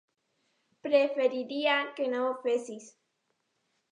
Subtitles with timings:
[0.87, 2.89] Preferiria que no ho fessis.